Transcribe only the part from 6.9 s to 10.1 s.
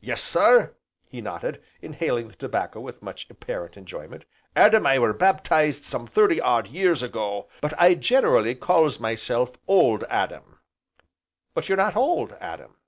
ago, but I generally calls myself 'Old